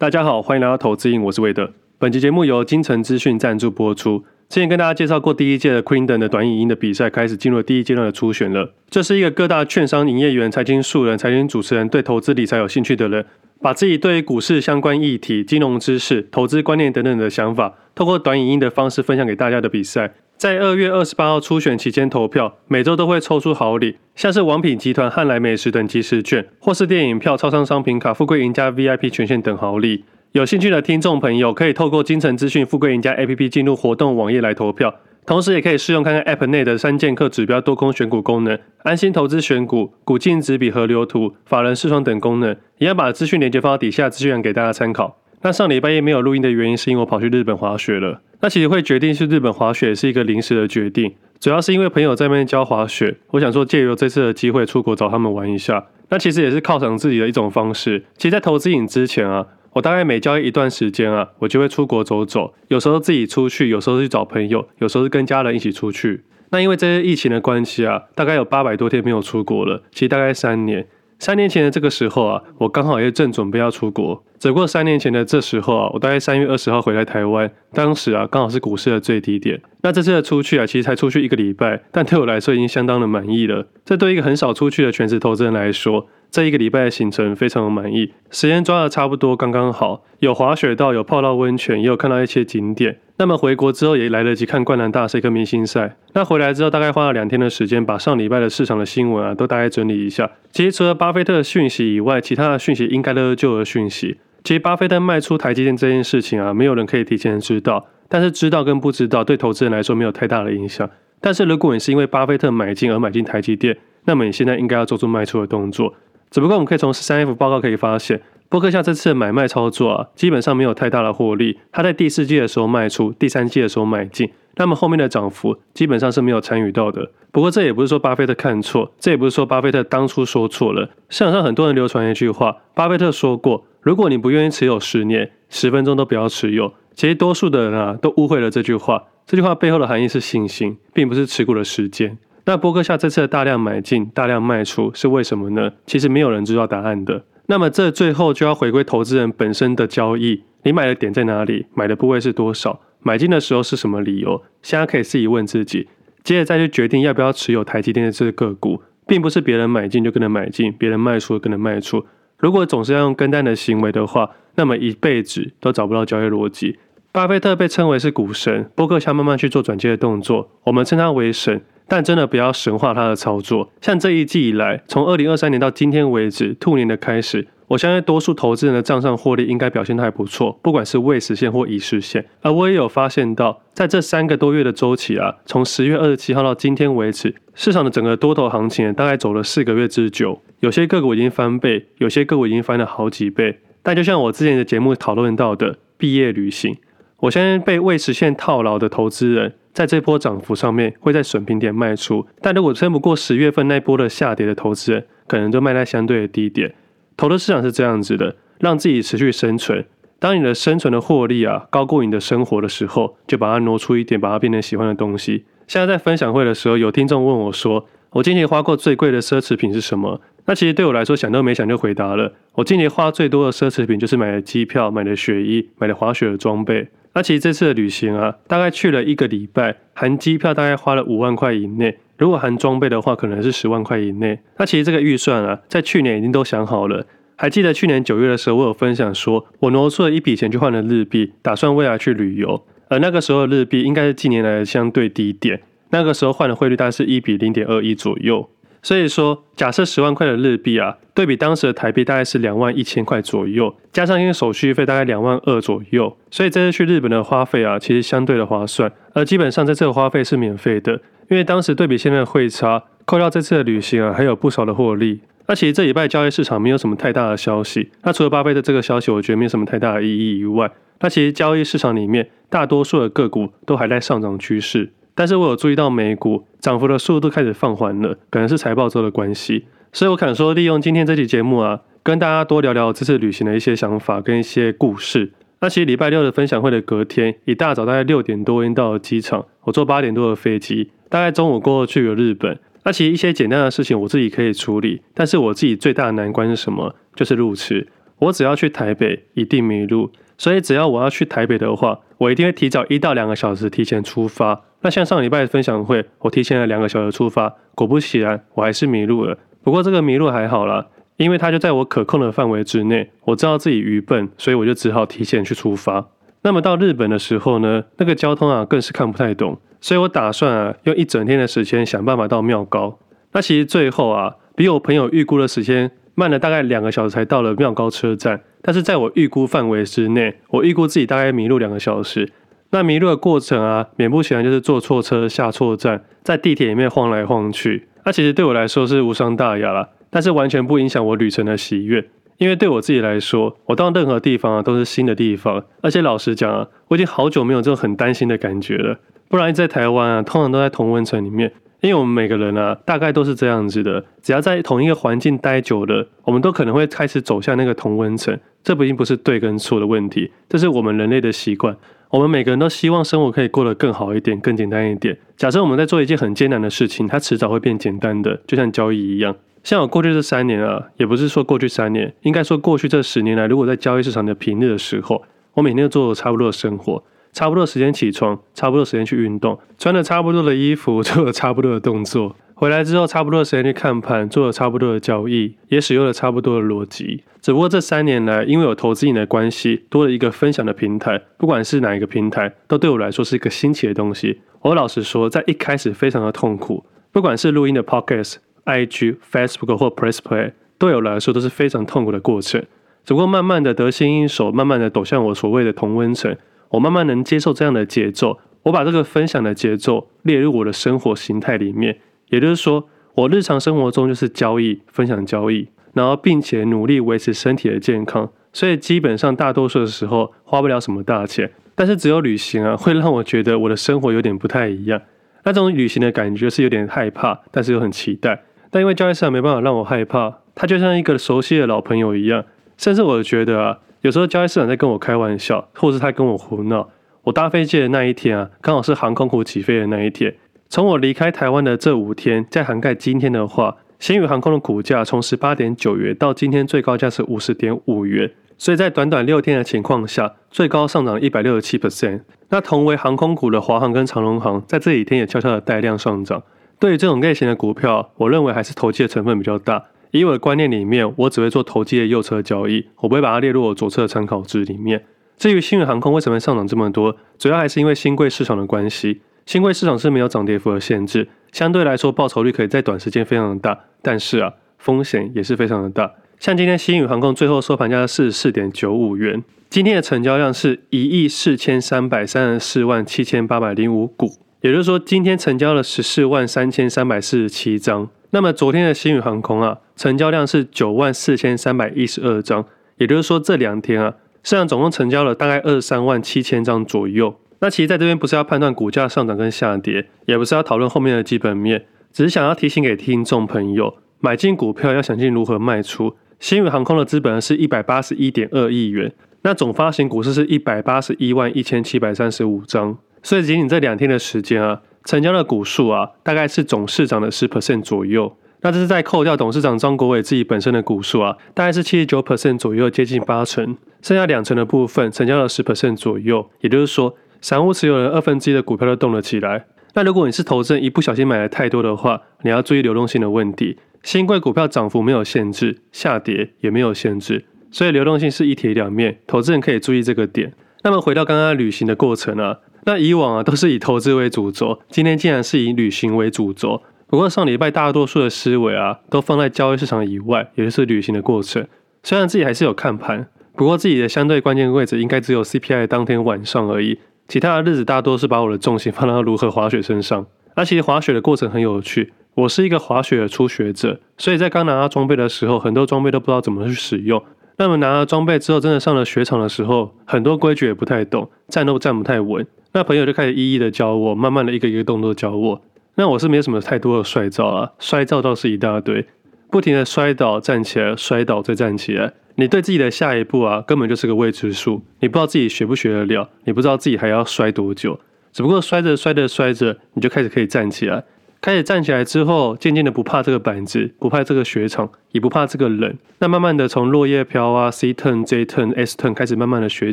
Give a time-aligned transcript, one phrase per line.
[0.00, 1.74] 大家好，欢迎来到投资瘾，我是魏德。
[1.98, 4.24] 本期节目由金诚资讯赞助播出。
[4.48, 8.72] 之前跟大家介绍过第一届的 Queen 的短影音的比赛，开始进入第一阶段的初选了。
[8.88, 13.26] 这是一个各大券商营业员、财经素人、财经主持人对投资理财有兴趣的人，
[13.60, 20.14] 把自己对于股市相关议题、金融知识、投资观念等等的想法，透过短影音的方式分享给大家的比赛。
[20.40, 30.06] 在二月二十八号初选期间投票，每周都会抽出好礼，像是王品集团、汉来美食等即时券，或是电影票、超商商品卡、富贵赢家 VIP 权限等好礼。
[30.32, 34.94] 有兴趣的听众朋友，可以透过金城资讯富贵赢家 APP 进入活动网页来投票，
[35.26, 45.18] 同时也可以试用看看 App 内的三剑客指标多空选股功能、安心投资选股、股净值比河流图、法人视窗等功能，一样把资讯连接放到底下资讯栏给大家参考。
[45.42, 48.22] 那上礼拜一没有录音的原因，是因为我跑去日本滑雪了。
[48.42, 55.86] 那其实会决定去日本滑雪是一个临时的决定，主要是因为朋友在那边教滑雪，我想说借由这次的机会出国找他们玩一下。
[56.08, 58.04] 那其实也是犒赏自己的一种方式。
[58.16, 66.24] 其实，在投资影之前啊，我大概每交易一段时间啊，我就会出国走走，有时候自己出去，有时候去找朋友，有时候是跟家人一起出去。
[66.50, 70.86] 那因为这些疫情的关系啊，大概有八百多天没有出国了，其实大概三年。
[71.20, 74.24] 三年前的这个时候啊，我刚好也正准备要出国。
[74.38, 79.60] 只不过三年前的这时候啊，我大概三月二十号回来台湾，当时啊刚好是股市的最低点。
[79.82, 83.66] 那这次的出去啊，其实才出去一个礼拜，但对我来说已经相当的满意了。
[83.84, 92.98] 这对一个很少出去的全职投资人来说，这一个礼拜的行程非常的满意，时间抓的差不多刚刚好，有滑雪道，有泡到温泉，也有看到一些景点。
[93.20, 95.94] 那么回国之后也来得及看灌篮大赛跟明星赛。
[96.14, 100.30] 那回来之后大概花了两天的时间，把上礼拜的市场的新闻啊都大概整理一下。
[100.50, 104.16] 其实除了巴菲特的讯息以外，其他的讯息应该都是旧的讯息。
[104.42, 110.88] 其实巴菲特卖出台积电这件事情啊，没有人可以提前知道，但是知道跟不知道对投资人来说没有太大的影响。
[111.20, 113.76] 但是如果你是因为巴菲特买进而买进台积电，
[114.06, 115.92] 那么你现在应该要做出卖出的动作。
[116.30, 118.18] 只不过我们可以从十三 F 报告可以发现，
[118.50, 121.60] 波克夏这次的买卖操作啊，基本上没有太大的获利。
[121.70, 127.12] 他在第四季的时候卖出，第三季的时候买进，那么后面的涨幅基本上是没有参与到的。
[127.30, 130.90] 不过这也不是说巴菲特看错，这也不是说巴菲特当初说错了。
[131.08, 136.74] 市场上很多人流传一句话，巴菲特说过，如果你不愿意持有十年，十分钟都不要持有。
[136.96, 139.04] 其实多数的人啊，都误会了这句话。
[139.28, 142.18] 这句话背后的含义是信心，并不是持股的时间。
[142.50, 145.70] 那波克夏这次的大量买进、大量卖出是为什么呢？
[145.86, 147.22] 其实没有人知道答案的。
[147.46, 151.66] 那么这最后就要回归投资人本身的交易，你买的点在哪里？
[151.74, 152.80] 买的部位是多少？
[153.04, 154.42] 买进的时候是什么理由？
[154.62, 155.86] 现在可以自己问自己，
[156.24, 162.04] 接着再去决定要不要持有台积电的这个个股，并不是别人买进就跟着买进，别人卖出就跟着卖出。
[162.36, 166.80] 如果总是要用跟单的行为的话，那么一辈子都找不到交易逻辑。
[167.12, 171.62] 巴菲特被称为是股神，波克夏慢慢去做转接的动作，我们称他为神。
[171.90, 173.72] 但真的不要神化他的操作。
[173.80, 182.24] 像这一季以来，从二零二三年到今天为止，兔年的开始，我相信多数投资人的账上获利应该表现得还不错，不管是未实现或已实现。
[182.42, 190.40] 而我也有发现到，在这三个多月的周期啊，从十月二十七号到今天为止，市场的整个多头行情大概走了四个月之久。
[190.60, 193.58] 有些个股已经翻倍，有些个股已经翻了好几倍。
[193.82, 196.76] 但就像我之前的节目讨论到的，毕业旅行，
[197.18, 199.54] 我相信被未实现套牢的投资人。
[199.72, 206.74] 在这波涨幅上面，会在损平点卖出，但如果撑不过十月份那波的下跌的投资人，可能就卖在相对的低点。
[207.16, 209.84] 投资市场是这样子的，让自己持续生存。
[210.18, 215.44] 当你的生存的获利啊高过你的生活的时候，就把它挪出一点，把它变成喜欢的东西。
[215.66, 226.88] 现在在分享会的时候，有听众问我说：“我今年花过最贵的奢侈品是什么？”那其实对我来说，想都没想就回答了：我今年花最多的奢侈品就是买的机票、买的雪衣、买的滑雪的装备。
[227.12, 231.98] 那其实这次的旅行啊，大概去了一个礼拜，含机票大概花了五万块以内。
[232.16, 234.38] 如果含装备的话，可能是十万块以内。
[234.58, 237.06] 那其实这个预算啊，在去年已经都想好了。
[237.36, 242.62] 还记得去年九月的时候，我有分享说，我挪出了一笔钱去换了日币，打算未来去旅游。
[242.88, 248.50] 而那个时候的日币应该是近年来的相对低点，那个时候换的汇率大概是一比零点二一左右。
[248.82, 258.90] 所以说，假设十万块的日币啊，对比当时的台币大概是两万一千块左右，加上一个手续费大概两万二左右，所以这次去日本的花费啊，其实相对的划算。
[259.12, 260.94] 而基本上在这个花费是免费的，
[261.28, 265.20] 因为当时对比现在的汇差，扣掉这次的旅行啊，还有不少的获利。
[265.46, 270.70] 那其实这礼拜交易市场没有什么太大的消息，那除了巴菲特这个消息，我觉得没有什么太大的意义以外，
[271.00, 274.92] 那其实交易市场里面大多数的个股都还在上涨趋势。
[275.20, 285.32] 但是我有注意到美股涨幅的速度开始放缓了，可能是财报周的关系，所以我想说利用今天这期节目啊，跟大家多聊聊这次旅行的一些想法跟一些故事。
[285.60, 292.58] 那其实礼拜六的分享会的隔天，一大早大概六点多已经到了机场，我坐八点多的飞机，大概中午过后去了日本。
[292.84, 296.94] 那其实一些简单的事情我自己可以处理，但是我自己最大的难关是什么？
[297.14, 297.86] 就是路痴。
[298.20, 304.62] 我只要去台北一定迷路，所以只要我要去台北的话，我一定会提早一到两个小时提前出发。
[304.80, 309.36] 那像上礼拜的分享会，我提前了两个小时出发，果不其然，我还是迷路了。
[309.62, 310.86] 不过这个迷路还好啦，
[311.18, 316.08] 因为它就在我可控的范围之内，我知道自己愚笨，所以我就只好提前去出发。
[316.40, 322.98] 那么到日本的时候呢，那个交通啊更是看不太懂，所以我打算啊用一整天的时间想办法到妙高。
[323.32, 325.90] 那其实最后啊，比我朋友预估的时间
[326.20, 332.30] 慢了大概两个小时才到了妙高车站，但是在我预估范围之内，我预估自己大概迷路两个小时。
[332.72, 337.88] 那迷路的过程啊，免不起然就是坐错车、下错站，在地铁里面晃来晃去。
[338.04, 342.04] 那其实对我来说是无伤大雅啦，但是完全不影响我旅程的喜悦。
[342.36, 348.98] 因为对我自己来说，我到任何地方啊都是新的地方，而且老实讲啊，我已经好久没有这种很担心的感觉了。
[349.30, 358.38] 不然在台湾啊，通常都在同温层里面，因为我们每个人啊，大概都是这样子的，只要在同一个环境待久了，我们都可能会开始走向那个同温层。
[358.62, 361.74] 这不一定不是对跟错的问题，这是我们人类的习惯。
[362.10, 365.16] 我们每个人都希望生活可以过得更好一点，更简单一点。
[365.36, 369.34] 假设我们在做一件很艰难的事情，它迟早会变简单的，就像交易一样。
[369.62, 375.22] 像我过去这三年啊，也不是说过去三年，应该说过去这十年来，如果在交易市场的平日的时候，
[375.54, 387.24] 我每天都做差不多的生活，差不多时间起床，差不多时间去运动，穿了差不多的衣服，做了差不多的动作，回来之后差不多的时间去看盘，做了差不多的交易，也使用了差不多的逻辑。
[387.40, 394.40] 只不过这三年来，因为有投资人的关系，多了一个分享的平台，不管是哪一个平台，都对我来说是一个新奇的东西。
[394.62, 398.36] 我老实说，在一开始非常的痛苦，不管是录音的 Podcast。
[398.66, 402.62] IG、Facebook 或 Press Play 对我来说都是非常痛苦的过程。
[403.04, 406.36] 只不过慢慢的得心应手，慢慢的走向我所谓的同温层，
[406.70, 408.38] 我慢慢能接受这样的节奏。
[408.64, 418.30] 我把这个分享的节奏列入我的生活形态里面，也就是说，我日常生活中就是交易、分享交易，然后并且努力维持身体的健康。
[418.52, 425.00] 所以基本上大多数的时候花不了什么大钱，但是只有旅行啊，会让我觉得我的生活有点不太一样。
[425.44, 428.42] 那种旅行的感觉是有点害怕，但是又很期待。
[428.70, 432.44] 但因为交易市场没办法让我害怕，它就像一个熟悉的老朋友一样，
[432.76, 436.88] 甚至我觉得啊，有时候交易市场在跟我开玩笑，或者是他跟我胡闹。
[437.24, 440.34] 我搭飞机的那一天啊，刚好是航空股起飞的那一天。
[440.70, 452.22] 从我离开台湾的这五天，再涵盖今天的话，新宇航空的股价从十八点九元到今天最高价是五十点五元，所以在短短六天的情况下，最高上涨一百六十七 percent。
[452.48, 456.42] 那同为航空股的华航跟长荣航，在这几天也悄悄的带量上涨。
[456.78, 459.84] 对于这种类型的股票，我认为还是投机的成分比较大。
[460.12, 465.04] 以我的观念里面，我只会做投机的右侧交易，我不会把它列入我左侧参考值里面。
[465.36, 469.20] 至于新宇航空为什么会上涨这么多，主要还是因为新贵市场的关系。
[469.46, 476.12] 新贵市场是没有涨跌幅的限制，相对来说报酬率可以在短时间非常的大，但是啊，风险也是非常的大。
[476.38, 484.32] 像今天新宇航空最后收盘价是四十四点九五元，今天的成交量是一亿四千三百三十四万七千八百零五股。
[484.60, 488.08] 也就是说，今天成交了十四万三千三百四十七张。
[488.30, 492.64] 那么昨天的新宇航空啊，成交量是九万四千三百一十二张。
[492.96, 497.38] 也就是说，这两天啊，市场总共成交了大概二十三万七千张左右。
[497.58, 506.16] 那其实在这边不是要判断股价上涨跟下跌，也不是要讨论后面的基本面，只是想要提醒给听众朋友，买进股票要想尽如何卖出。
[506.38, 509.12] 星宇航空的资本是一百八十一点二亿元，
[509.42, 512.96] 那总发行股数是一百八十一万一千七百三十五张。
[513.22, 518.34] 所以仅仅这两天的时间啊，成交的股数啊，大概是总市场的十 percent 左右。
[518.62, 523.76] 那这是在扣掉董事长张国伟自己本身的股数啊，大概是七十九 percent 左右，接近八成。
[524.02, 529.66] 剩下两成的部分成交了十 percent 左右，也就是说，散户持有人二分之一的股票都动了起来。
[529.94, 533.78] 那如果你是投资人，一不小心买了太多的话，你要注意流动性的问题。
[534.02, 540.52] 兴柜股票涨幅没有限制，下跌也没有限制，所以流动性是一体两面，投资人可以注意这个点。
[540.82, 542.58] 那么回到刚刚旅行的过程啊。
[542.86, 546.82] 那以往啊都是以投资为主轴，今天竟然是以旅行为主轴。
[547.10, 551.66] 不过上礼拜大多数的思维啊都放在交易市场以外，也就是旅行的过程。
[552.04, 553.26] 虽然自己还是有看盘，
[553.56, 560.24] 不过自己的相对关键位置应该只有 CPI 当天晚上而已，其他的日子大多是把我的重心放到如何滑雪身上。
[560.54, 567.20] 那其实滑雪的过程很有趣，我是一个滑雪的初学者，所以在刚拿到装备的时候，很多装备都不知道怎么去使用。
[567.56, 572.46] 那么拿了装备之后，真的上了雪场的时候，很多规矩也不太懂，站都站不太稳。
[572.72, 575.60] 那朋友就开始一一的教我，慢慢的一个一个动作教我。
[576.00, 579.04] 那我是没有什么太多的摔招啊，摔照倒是一大堆，
[579.50, 582.14] 不停的摔倒站起来，摔倒再站起来。
[582.36, 588.00] 你对自己的下一步啊，根本就是个未知数，你不知道自己学不学得了，你不知道自己还要摔多久。
[588.32, 591.04] 只不过摔着摔着摔着，你就开始可以站起来。
[591.42, 595.94] 开始站起来之后，渐渐的不怕这个板子，不怕这个雪场，也不怕这个冷。
[596.20, 599.92] 那慢慢的从落叶飘啊，C turn、J turn、S turn 开始慢慢的学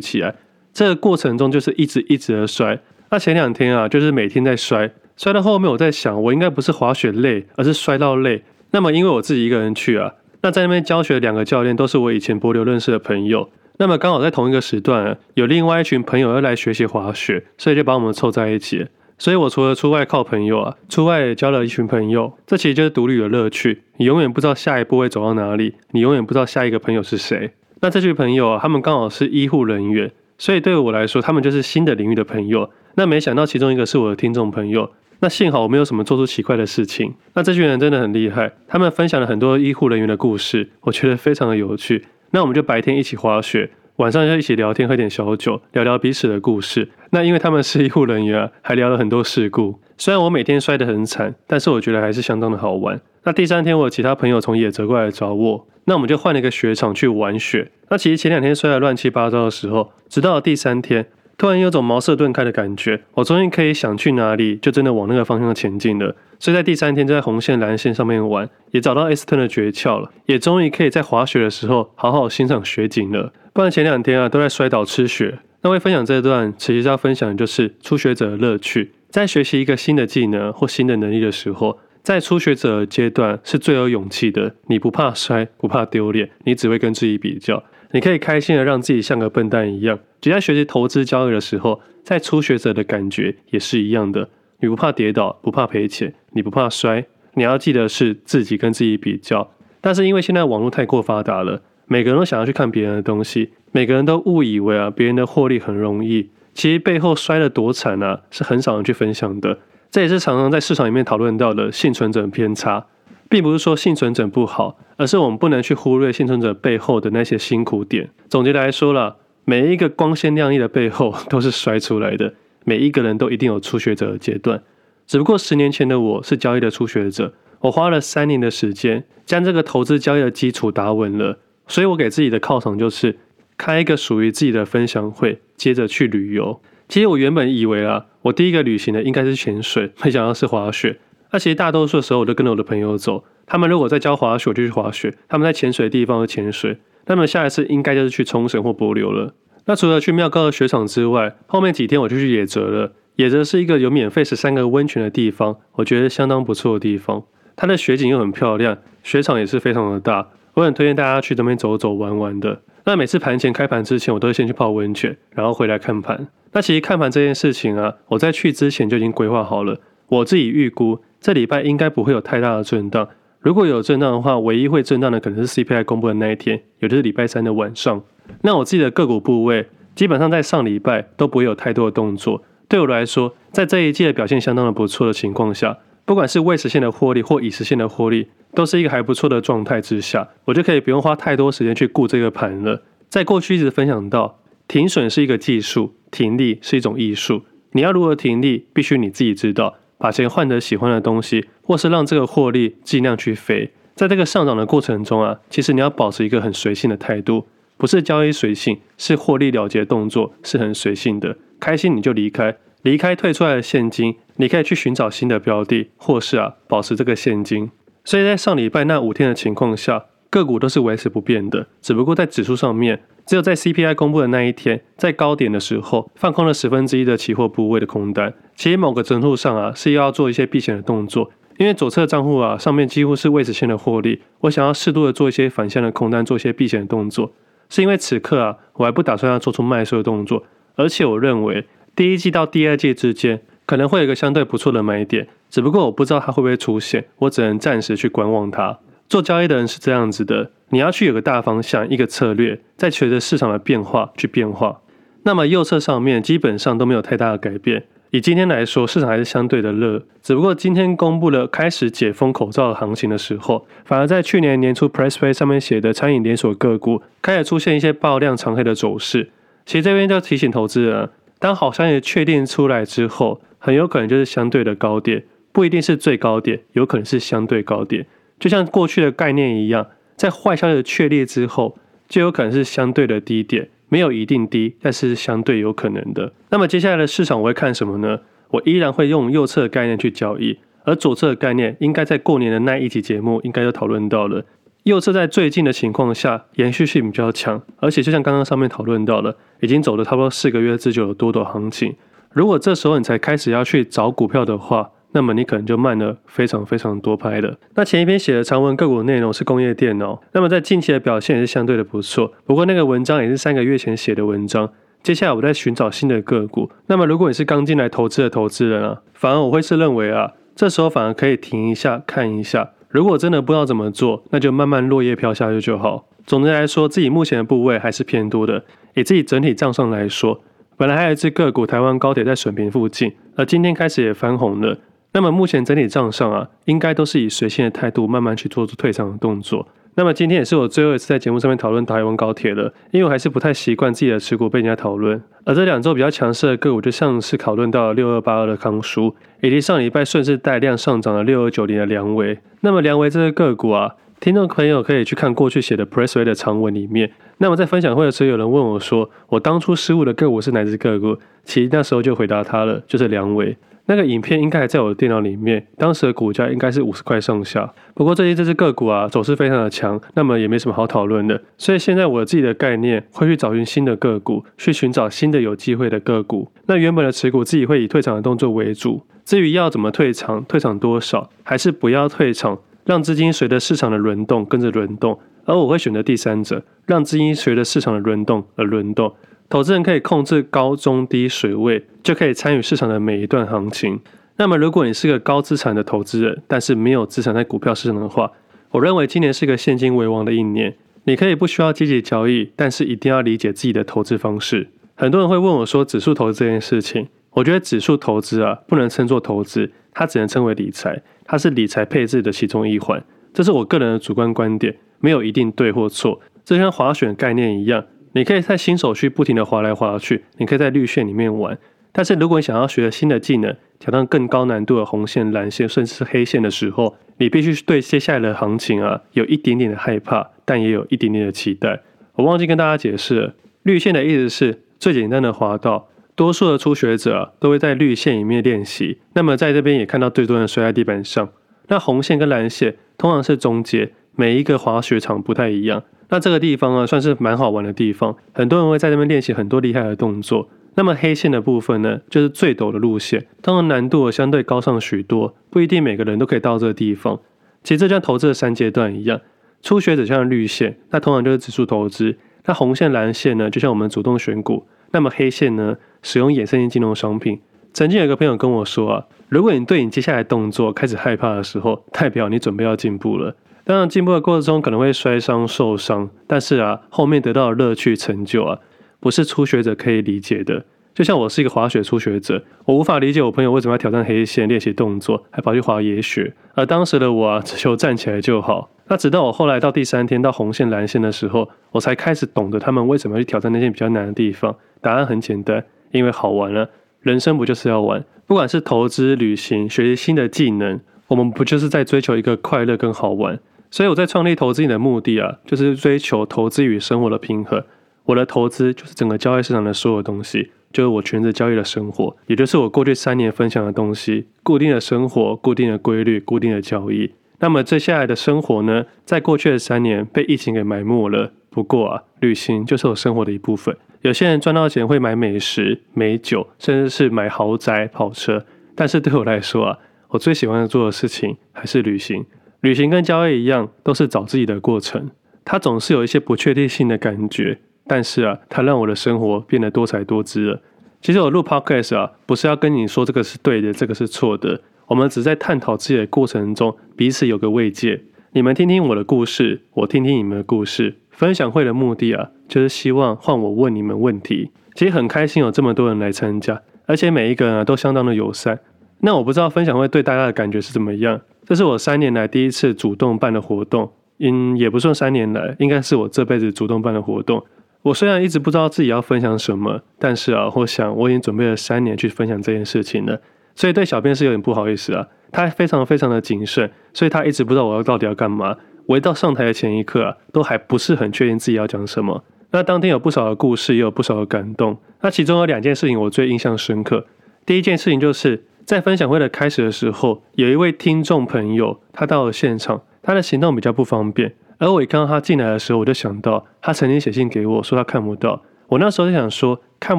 [0.00, 0.34] 起来。
[0.72, 2.78] 这个过程中就是一直一直的摔。
[3.10, 8.44] 那前两天啊，就是每天在摔，摔到后面我在想，我应该不是滑雪累，而是摔到累。
[8.70, 13.50] 那么因为我自己一个人去啊，那在那边教学的两个教练都是我以前帛琉认识的朋友。
[13.78, 18.86] 那么刚好在同一个时段，有另外一群朋友要来学习滑雪，所以就把我们凑在一起。
[19.18, 22.32] 所以我除了出外靠朋友啊，出外也交了一群朋友。
[22.46, 23.82] 这其实就是独旅的乐趣。
[23.96, 27.50] 你永远不知道下一步会走到哪里，你永远不知道下一个朋友是谁。
[27.80, 32.70] 那这群朋友啊，他们刚好是医护人员，所以对我来说，他们就是新的领域的朋友。
[32.94, 34.88] 那没想到其中一个是我的听众朋友。
[35.20, 37.14] 那幸好我没有什么做出奇怪的事情。
[37.34, 42.06] 那这群人真的很厉害，他们分享了很多医护人员的故事，我觉得非常的有趣。
[42.30, 43.70] 那我们就白天一起滑雪。
[43.96, 46.88] 晚上就一起聊天，喝点小酒，聊聊彼此的故事。
[47.10, 49.80] 那因为他们是医护人员啊，还聊了很多事故。
[49.96, 53.00] 虽然我每天摔得很惨，但是我觉得还是相当的好玩。
[53.24, 57.72] 那第三天，我有其他朋友从野泽过来找我，那我们就换了一个雪场去玩雪。
[57.88, 61.08] 那其实前两天摔得乱七八糟的时候，直到第三天。
[61.38, 66.16] 突然有种茅塞顿开的感觉，我终于可以想去哪里，就真的往那个方向前进了。
[66.40, 73.32] 所以在第三天就在红线、蓝线上面玩，也找到 S turn 的诀窍了，也终于可以在滑雪的时候好好欣赏雪景了。
[73.52, 75.38] 不然前两天啊都在摔倒吃雪。
[75.62, 78.92] 那会分享这段，其实要分享的就是初学者的乐趣。
[79.08, 84.54] 在学习一个新的技能或新的能力的时候，在初学者阶段是最有勇气的。
[84.66, 87.62] 你不怕摔，不怕丢脸，你只会跟自己比较。
[87.92, 89.98] 你可以开心的让自己像个笨蛋一样。
[90.20, 94.28] 只在学习投资交易的时候，在初学者的感觉也是一样的。
[94.60, 97.06] 你不怕跌倒，不怕赔钱，你不怕摔。
[97.34, 99.52] 你要记得是自己跟自己比较。
[99.80, 106.30] 但是因为现在网络太过发达了，每个人都想要去看别人的东西，每个人都误以为啊别人的获利很容易。
[106.54, 109.58] 其实背后摔得多惨啊，是很少人去分享的。
[109.90, 112.86] 这也是常常在市场里面讨论到的幸存者偏差。
[113.30, 118.08] 并不是说幸存者不好，而是我们不能去忽略幸存者背后的那些辛苦点。
[118.26, 119.16] 总结来说啦，
[119.48, 122.34] 每一个光鲜亮丽的背后都是摔出来的。
[122.64, 124.62] 每一个人都一定有初学者的阶段，
[125.06, 131.38] 只不过十年前的我是交易的初学者，我花了三年的时间将这个投资交易的基础打稳了。
[131.66, 133.16] 所以我给自己的犒赏就是
[133.56, 136.60] 开一个属于自己的分享会，接着去旅游。
[136.86, 140.98] 其实我原本以为啊，我第一个旅行的应该是潜水，没想到是滑雪。
[141.30, 143.24] 那其实大多数的时候，我都跟着我的朋友走。
[143.46, 146.76] 他们如果在教滑雪，我就去滑雪；他们在潜水的地方就潜水。
[147.08, 149.34] 那么下一次应该就是去冲绳或帛琉了。
[149.64, 152.92] 那除了去妙高的雪场之外，后面几天我就去野泽了。
[153.16, 157.24] 野泽是一个有免费十三个温泉的地方，我觉得相当不错的地方。
[157.56, 162.60] 它的雪景又很漂亮，雪场也是非常的大，我很推荐大家去那边走走玩玩的。
[162.84, 166.28] 那每次盘前开盘之前，我都会先去泡温泉，然后回来看盘。
[166.52, 169.80] 那其实看盘这件事情啊，我在去之前就已经规划好了。
[170.08, 171.00] 我自己预估。
[171.20, 173.08] 这礼拜应该不会有太大的震荡，
[173.40, 178.02] 如果有震荡的话，唯一会震荡的可能是 CPI 公布的那一天，也就是礼拜三的晚上。
[178.42, 182.42] 那我自己的个股部位基本上在上礼拜都不会有太多的动作。
[182.68, 192.82] 对我来说，在这一季的表现相当的不错的情况下，不管是未实现的获利或已实现的获利，都是一个还不错的状态之下，我就可以不用花太多时间去顾这个盘了。
[193.08, 197.42] 在过去一直分享到，停损是一个技术，停利是一种艺术。
[197.72, 199.76] 你要如何停利，必须你自己知道。
[199.96, 203.70] 把钱换得喜欢的东西，或是让这个获利尽量去飞。
[203.94, 207.46] 在这个上涨的过程中啊，其实你要保持一个很随性的态度，
[207.76, 211.36] 不是交易随性，是获利了结动作是很随性的。
[211.60, 217.70] 开心你就离开，离开退出来的现金，你可以去寻找新的标的，或是啊保持这个现金。
[218.02, 223.02] 所以在上礼拜那五天的情况下，个股都是维持不变的，只不过在指数上面。
[223.26, 228.32] 只有在 CPI 公布的那一天，在高点的时候放空了十分之一的期货部位的空单。
[228.56, 237.32] 其实某个程度上啊，是要做一些避险的动作，因为左侧账户啊上面几乎是未实现的获利，我想要适度的做一些反向的空单，做一些避险的动作。
[237.68, 240.44] 是因为此刻啊，我还不打算要做出卖出的动作，
[240.76, 248.78] 而且我认为第一季到第二季之间可能会有一个相对不错的买点，只不过我不知道它会不会出现，我只能暂时去观望它。
[249.08, 254.80] 做交易的人是这样子的，你要去有个大方向，一个策略，再随着市场的变化去变化。
[255.24, 257.84] 那么右侧上面基本上都没有太大的改变。
[258.10, 269.30] 以今天来说，市场还是相对的热，只不过今天公布了开始解封口罩的行情的时候，反而在去年年初 Pressplay 上面写的餐饮连锁个股开始出现一些爆量长黑的走势。
[269.66, 278.06] 其实这边就提醒投资人，当好消息确定出来之后，很有可能就是相对的高点，不一定是最高点，有可能是相对高点。
[278.40, 279.86] 就像过去的概念一样，
[280.16, 281.76] 在坏消息的确立之后，
[282.08, 286.32] 就有可能是相对的低点，没有一定低，但是相对有可能的。
[286.50, 288.20] 那么接下来的市场我会看什么呢？
[288.50, 294.44] 我依然会用右侧的概念去交易，而左侧的概念应该在过年的那一集节目应该就讨论到了。
[294.84, 301.94] 右侧在最近的情况下延续性比较强，而且就像刚刚上面讨论到了，已经走了差不多四个月之久的多头行情。
[302.32, 307.56] 如果这时候你才开始要去找股票的话，那么你可能就慢了非常非常多拍了。
[307.74, 312.32] 那前一篇写的长文个股内容是工业电脑，那么在近期的表现也是相对的不错。
[312.44, 314.70] 不过那个文章也是三个月前写的文章。
[315.02, 316.70] 接下来我在寻找新的个股。
[316.86, 322.70] 那么如果你是刚进来投资的投资人啊，反而我会是认为啊，这时候反而可以停一下看一下。
[322.88, 326.08] 如果真的不知道怎么做，那就慢慢落叶飘下去就好。
[326.26, 328.64] 总的来说，自己目前的部位还是偏多的。
[328.94, 330.40] 以自己整体账上来说，
[330.76, 334.76] 本来还有一只个股台湾高铁在水平附近，而今天开始也翻红了。
[335.12, 339.66] 那么目前整体账上啊，应该都是以随性的态度慢慢去做出退场的动作。
[339.94, 345.20] 那么今天也是我最后一次在节目上面讨论台湾高铁了，因为我还是不太习惯自己的持股被人家讨论。
[345.44, 352.38] 而这两周比较强势的个股，就像是讨论到六二八二的康舒，以及上礼拜顺势带量上涨的六二九零的梁维。
[352.60, 357.10] 那么梁维这个个股啊，听众朋友可以去看过去写的 Pressway 的长文里面。
[357.38, 361.16] 那么在分享会的时候，有人问我说，我当初失误的个股是哪只个股？
[361.42, 363.56] 其实那时候就回答他了，就是梁维。
[363.88, 367.72] 那个影片应该还在我的电脑里面，当时的股价应该是五十块上下。
[367.94, 371.42] 不过最近这只个股啊，走势非常的强，那么也没什么好讨论的。
[371.56, 376.52] 所以现在我自己的概念会去找寻新的个股，去寻找新的有机会的个股。
[376.66, 379.02] 那原本的持股自己会以退场的动作为主。
[379.24, 385.18] 至于要怎么退场，退场多少，还是不要退场，让资金随着市场的轮动跟着轮动。
[385.46, 389.14] 而我会选择第三者，让资金随着市场的轮动而轮动。
[389.50, 393.98] 投资人可以控制高中低水位，就可以参与市场的每一段行情。
[394.36, 398.30] 那么，如果你是个高资产的投资人，但是没有资产在股票市场的话，
[398.72, 400.76] 我认为今年是个现金为王的一年。
[401.04, 404.68] 你可以不需要积极交易，但是一定要理解自己的投资方式。
[404.94, 407.08] 很多人会问我说，指数投资这件事情。
[407.30, 413.02] 我觉得指数投资啊，不能称作投资，它只能称为理财，它是理财配置的其中一环。
[413.32, 416.20] 这是我个人的主观观点，没有一定对或错。
[416.44, 421.58] 就像滑雪概念一样，你可以在新手区不停地滑来滑去，你可以在绿线里面玩。
[421.92, 431.80] 但是如果你想要学新的技能，挑战更高难度的红线、蓝线，甚至是黑线的时候，你必须对接下来的行情啊，有一点点的害怕，但也有一点点的期待。
[432.14, 435.88] 我忘记跟大家解释了，绿线的意思是最简单的滑道。
[436.14, 438.98] 多数的初学者，都会在绿线里面练习。
[439.14, 441.28] 那么在这边也看到最多人摔在地板上。
[441.68, 445.84] 那红线跟蓝线通常是中阶，每一个滑雪场不太一样。
[446.10, 450.48] 那这个地方啊，算是蛮好玩的地方，很多人会在这边练习很多厉害的动作。
[450.74, 457.18] 那么黑线的部分呢，就是最陡的路线，通常难度相对高上许多，不一定每个人都可以到这个地方。
[457.64, 459.20] 其实这像投资的三阶段一样，
[459.60, 462.16] 初学者像绿线，那通常就是指数投资。
[462.46, 464.66] 那红线、蓝线呢，就像我们主动选股。
[464.92, 465.76] 那么黑线呢？
[466.00, 467.40] 使用衍生性金融商品。
[467.74, 473.36] 曾经有一个朋友跟我说啊，如果你对你接下来动作开始害怕的时候，代表你准备要进步了。
[473.68, 478.58] 当然，进步的过程中可能会摔伤、受伤，但是啊，后面得到的乐趣、成就啊，
[478.98, 480.64] 不是初学者可以理解的。
[480.94, 486.32] 就像我是一个滑雪初学者，我无法理解我朋友为什么要挑战黑线练习动作，还跑去滑野雪。
[486.54, 488.70] 而当时的我啊，只求站起来就好。
[488.86, 494.56] 那直到我后来到第三天到红线、蓝线的时候，我才开始懂得他们为什么要去挑战那些比较难的地方。
[494.80, 496.70] 答案很简单，因为好玩了。
[497.02, 498.02] 人生不就是要玩？
[498.26, 503.38] 不管是投资、旅行、学习新的技能，我们不就是在追求一个快乐跟好玩？
[503.70, 507.62] 所以我在创立投资你的目的啊，就是追求投资与生活的平衡。
[508.04, 517.12] 我的投资就是整个交易市场的所有东西，就是我全职交易的生活，也就是我过去三年分享的东西：固定的生活、固定的规律、固定的交易。
[517.40, 521.32] 那么接下来的生活呢，在过去的三年被疫情给埋没了。
[521.50, 523.76] 不过啊，旅行就是我生活的一部分。
[524.02, 528.44] 有些人赚到钱会买美食、美酒，甚至是买豪宅、跑车。
[528.74, 529.78] 但是对我来说啊，
[530.08, 532.24] 我最喜欢做的事情还是旅行。
[532.60, 535.10] 旅行跟交易一样，都是找自己的过程。
[535.44, 540.60] 它总是有一些不确定性的感觉，但是啊，它让我的生活变得多彩多姿了。
[541.00, 544.60] 其实我录 Podcast 啊，不是要跟你说这个是对的，这个是错的。
[544.88, 548.02] 我们只在探讨自己的过程中，彼此有个慰藉。
[548.32, 550.96] 你们听听我的故事，我听听你们的故事。
[551.10, 554.50] 分享会的目的啊，就是希望换我问你们问题。
[554.74, 558.58] 其实很开心有这么多人来参加，而且每一个人啊都相当的友善。
[559.00, 561.20] 那我不知道分享会对大家的感觉是怎么样？
[561.48, 567.42] 这是我三年来第一次主动办的活动，嗯，也不算三年来，应该是我这辈子主动办的活动。
[567.80, 573.18] 我虽然一直不知道自己要分享什么，但是啊，我想我已经准备了三年去分享这件事情了。
[573.54, 578.54] 所以对小编是有点不好意思啊，他非常非常的谨慎，所以他一直不知道我要到底要干嘛。
[578.84, 582.22] 我一到上台的前一刻啊，都还不是很确定自己要讲什么。
[582.50, 584.76] 那当天有不少的故事，也有不少的感动。
[585.00, 587.06] 那其中有两件事情我最印象深刻。
[587.46, 594.34] 第一件事情就是在分享会的开始的时候，有一位听众朋友，他到了现场，他的行动比较不方便。
[594.58, 598.42] 而我一看到他进来的时候，我就想到他曾经写信给我说他看不到。
[598.66, 599.98] 我那时候就想说，看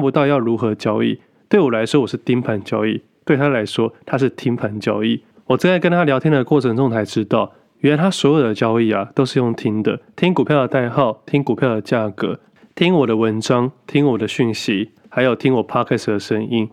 [0.00, 1.18] 不到要如何交易？
[1.48, 5.24] 对我来说，我是盯盘交易；对他来说，他是听盘交易。
[5.46, 12.38] 我正在跟他聊天的过程中才知道，原来他所有的交易啊，都是用听的，听股票的代号，听股票的价格，
[12.76, 16.70] 听我的文章，听我的讯息，还有听我 podcast 的声音。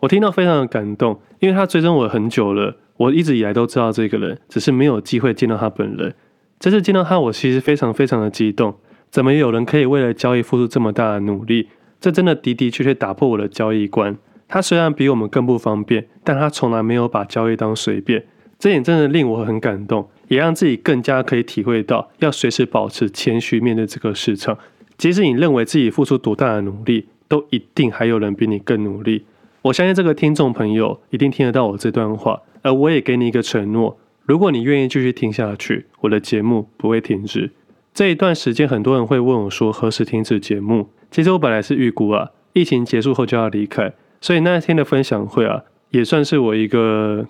[0.00, 6.14] 我听到非常的感动，因为他追踪我很久了，我一直以来都知道这个人，只是没有机会见到他本人。
[6.58, 8.74] 这次见到他，我其实非常非常的激动。
[9.10, 11.68] 怎么有人可以为了交易付出这么大的努力？
[12.00, 14.16] 这真的的的确确打破我的交易观。
[14.48, 18.24] 他虽然比我们更不方便，但他从来没有把交易当随便，
[18.58, 24.56] 这点真的令我很感动，也让自己更加可以体会到要随时保持谦虚面对这个市场。
[24.96, 29.24] 即使你认为自己付出多大的努力，都一定还有人比你更努力。
[29.66, 37.50] 我相信这个听众朋友一定听得到我这段话，而我也给你一个承诺：如果你愿意继续听下去，我的节目不会停止。
[37.92, 40.90] 这一段时间，很多人会问我说何时停止节目？
[41.10, 43.92] 其实我本来是预估啊，疫情结束后就要离开。
[44.20, 47.26] 所以那一天的分享会啊，也算是我一个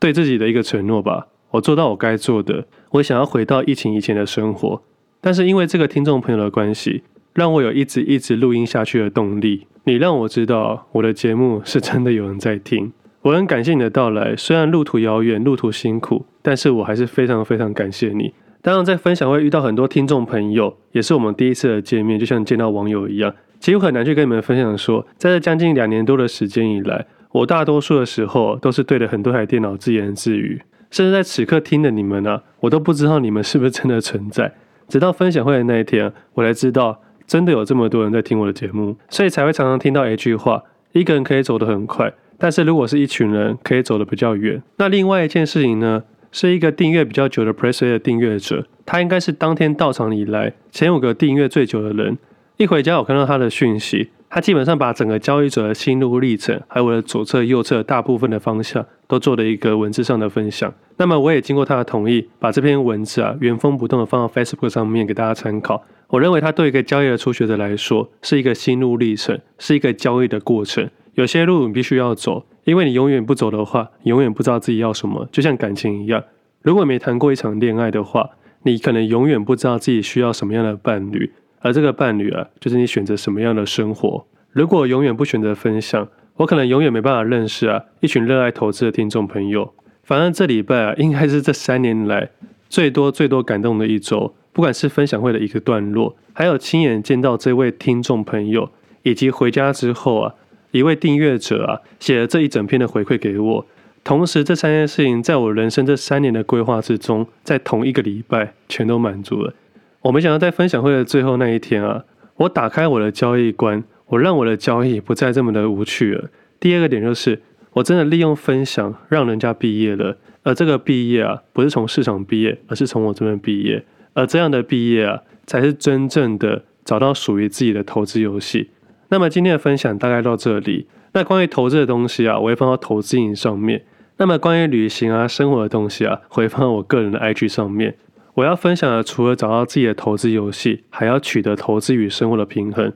[0.00, 1.28] 对自己的一个承诺吧。
[1.52, 4.82] 我做到我该做的，我想要回到疫情以前的生活。
[5.20, 9.66] 但是因为这个听众朋友的关系，让我有一直一直录音下去的动力。
[9.84, 12.92] 你让我知道我的节目是真的有人在听。
[13.22, 18.34] 我很感谢你的到来，虽然路途遥远，路途辛苦，但是我还是非常非常感谢你。
[18.60, 23.34] 当然，在分享会遇到很多听众朋友，也是我们第一次的见面，就像见到网友一样。
[23.58, 34.52] 其实很难去跟你们分享说，在这将近两年多的时间以来，我大多数的时候都是对着很多台电脑自言自语，甚至在此刻听的你们呢、啊，我都不知道你们是不是真的存在。
[34.88, 44.62] 直到分享会的那一天，我才知道真的有这么多人在听我的节目，所以才会常常听到一句话：一个人可以走得很快，但是如果是一群人，可以走得比较远。
[44.76, 52.18] 那另外一件事情呢，是一个订阅比较久的 Press A 的订阅者，他应该是当天到场以来前五个订阅最久的人。
[52.58, 60.72] 一回家，我看到他的讯息，他基本上把整个交易者的心路历程，还有我的左侧、右侧大部分的方向，都做了一个文字上的分享。
[60.96, 65.84] 那么我也经过他的同意，把这篇文字啊原封不动的放到 Facebook 上面给大家参考。
[66.08, 70.88] 我认为他对一个交易的初学者来说，是一个心路历程，是一个交易的过程。
[71.12, 75.28] 有些路你必须要走，因为你永远不走的话，永远不知道自己要什么。
[75.30, 76.24] 就像感情一样，
[76.62, 78.30] 如果没谈过一场恋爱的话，
[78.62, 81.32] 你可能永远不知道自己需要什么样的伴侣。
[81.62, 84.26] 而这个伴侣啊，就是你选择什么样的生活。
[84.52, 89.72] 如果永远不选择分享，我可能永远没办法认识啊一群热爱投资的听众朋友。
[90.02, 92.28] 反正这礼拜啊，应该是这三年来
[92.68, 94.34] 最多最多感动的一周。
[94.52, 98.68] 不管是分享会的一个段落，还有亲眼见到这位听众朋友，
[99.02, 100.34] 以及回家之后啊，
[100.72, 103.66] 一位订阅者啊写了这一整篇的回馈给我。
[104.04, 109.54] 同时，这三件事情在我人生这三年的规划之中，在同一个礼拜全都满足了。
[110.02, 112.04] 我没想到在分享会的最后那一天啊，
[112.36, 116.28] 我打开我的交易观，我让我的交易不再这么的无趣了。
[116.58, 117.40] 第二个点就是，
[117.74, 123.84] 我真的利用分享让人家毕业了，而这个毕业啊，不是从市场毕业，而是从我这边毕业。
[124.14, 128.70] 而这样的毕业啊，才是真正的找到属于自己的投资游戏。
[129.08, 130.86] 那么今天的分享大概到这里。
[131.14, 133.84] 那关于投资的东西啊，我会放到投资营上面。
[134.16, 137.94] 那么关于旅行啊、生活的东西啊，我会放到我个人的 IG 上面。
[138.34, 142.90] 我要分享的，除了找到自己的投资游戏，还要取得投资与生活的平衡。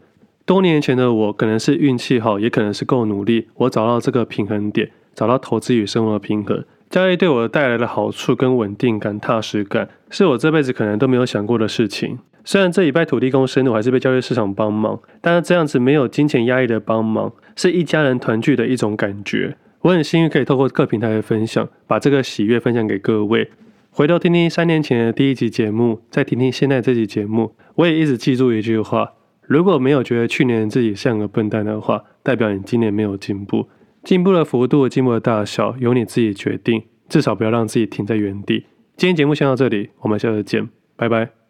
[0.46, 6.64] 多年前的我，可能是运气好，也可能是够努力，我找到这个平衡点，找到投资与生活的平衡。
[6.88, 12.18] 交易对我带来的好处跟稳定感、踏实感，是我这辈子可能都没有想过的事情。
[12.44, 19.57] 虽然这礼拜土地公生日，我还是被交易市场帮忙，但是这样子没有金钱压力的帮忙，是一家人团聚的一种感觉。
[19.83, 23.51] 我很幸运可以透过各平台的分享，把这个喜悦分享给各位。
[23.96, 33.70] 回头听听三年前的第一集节目，再听听现在这集节目，我也一直记住一句话：如果没有觉得去年自己像个笨蛋的话，代表你今年没有进步。
[34.04, 36.82] 进步的幅度、进步的大小，由你自己决定。
[37.09, 38.66] 至少不要让自己停在原地。
[38.98, 41.45] 今天节目先到这里，我们下次见，拜拜。